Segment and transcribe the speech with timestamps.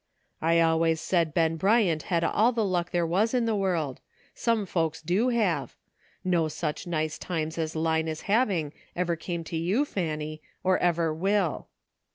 [0.41, 3.99] ''I always said Ben Bryant had all the luck there was in the world;
[4.33, 5.75] some folks do have.
[6.23, 11.13] No such nice times as Line is having ever came to you, Fanny, or ever
[11.13, 11.67] will."